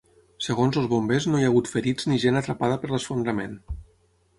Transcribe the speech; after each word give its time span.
Segons 0.45 0.79
els 0.81 0.87
bombers 0.93 1.29
no 1.33 1.41
hi 1.43 1.47
ha 1.49 1.53
hagut 1.53 1.71
ferits 1.75 2.11
ni 2.13 2.21
gent 2.27 2.43
atrapada 2.43 2.83
per 2.85 2.95
l’esfondrament. 2.95 3.59